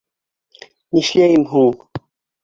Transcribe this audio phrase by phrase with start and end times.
[0.97, 1.77] Нишләйем һуң?!